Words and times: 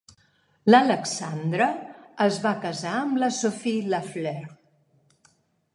L'Alexandre 0.71 1.67
es 2.25 2.41
va 2.47 2.55
casar 2.65 2.95
amb 3.03 3.21
la 3.25 3.31
Sophie 3.41 3.87
Lafleur. 3.95 4.53